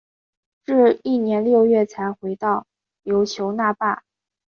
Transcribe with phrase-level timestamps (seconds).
[0.65, 2.65] 至翌年六月才回到
[3.03, 4.01] 琉球那霸。